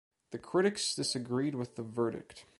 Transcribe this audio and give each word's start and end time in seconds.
The 0.31 0.39
critics 0.39 0.95
disagreed 0.95 1.53
with 1.53 1.75
the 1.75 1.83
verdict. 1.83 2.47